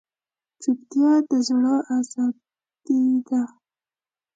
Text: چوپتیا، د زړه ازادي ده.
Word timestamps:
چوپتیا، 0.61 1.11
د 1.29 1.31
زړه 1.47 1.75
ازادي 1.97 3.01
ده. 3.27 3.41